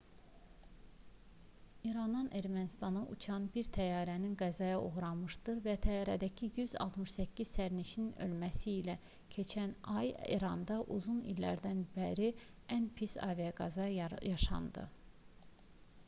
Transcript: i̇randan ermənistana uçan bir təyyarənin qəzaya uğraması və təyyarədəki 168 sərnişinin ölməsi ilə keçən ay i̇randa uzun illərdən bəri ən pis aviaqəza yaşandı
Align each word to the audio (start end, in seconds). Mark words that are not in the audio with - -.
i̇randan 1.89 2.29
ermənistana 2.39 3.01
uçan 3.15 3.43
bir 3.57 3.67
təyyarənin 3.77 4.33
qəzaya 4.43 4.79
uğraması 4.85 5.55
və 5.67 5.75
təyyarədəki 5.87 6.49
168 6.61 7.49
sərnişinin 7.59 8.09
ölməsi 8.27 8.75
ilə 8.79 8.97
keçən 9.37 9.77
ay 10.01 10.11
i̇randa 10.39 10.79
uzun 10.99 11.21
illərdən 11.35 11.85
bəri 12.01 12.31
ən 12.79 12.89
pis 13.01 13.17
aviaqəza 13.29 13.89
yaşandı 13.95 14.89